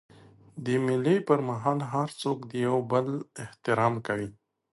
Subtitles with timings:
[0.65, 3.07] د مېلو پر مهال هر څوک د یو بل
[3.43, 4.29] احترام کوي.